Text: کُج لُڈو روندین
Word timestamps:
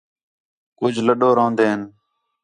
کُج 0.79 0.95
لُڈو 1.05 1.29
روندین 1.37 1.79